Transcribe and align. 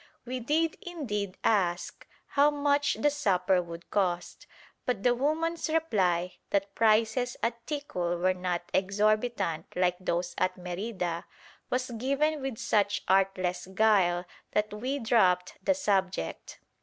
We 0.25 0.39
did 0.39 0.77
indeed 0.81 1.37
ask 1.43 2.07
how 2.29 2.49
much 2.49 2.95
the 2.95 3.11
supper 3.11 3.61
would 3.61 3.91
cost; 3.91 4.47
but 4.83 5.03
the 5.03 5.13
woman's 5.13 5.69
reply, 5.69 6.37
that 6.49 6.73
prices 6.73 7.37
at 7.43 7.63
Ticul 7.67 8.17
were 8.19 8.33
not 8.33 8.63
exorbitant 8.73 9.67
like 9.75 9.97
those 9.99 10.33
at 10.39 10.57
Merida, 10.57 11.25
was 11.69 11.91
given 11.91 12.41
with 12.41 12.57
such 12.57 13.03
artless 13.07 13.67
guile 13.67 14.25
that 14.53 14.73
we 14.73 14.97
dropped 14.97 15.59
the 15.63 15.75
subject. 15.75 16.57